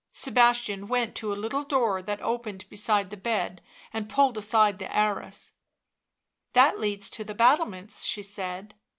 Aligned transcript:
Sebastian 0.11 0.87
went 0.87 1.13
to 1.17 1.31
a 1.31 1.35
little 1.37 1.63
door 1.63 2.01
that 2.01 2.19
opened 2.23 2.67
beside 2.69 3.11
the 3.11 3.17
bed 3.17 3.61
and 3.93 4.09
pulled 4.09 4.35
aside 4.35 4.79
the 4.79 4.91
arras." 4.91 5.51
That 6.53 6.79
leads 6.79 7.07
to 7.11 7.23
the 7.23 7.35
battlements," 7.35 8.03
she 8.03 8.23
said. 8.23 8.73